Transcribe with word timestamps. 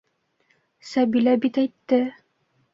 Сәбилә 0.93 1.37
бит 1.45 1.63
әйтте... 1.67 2.03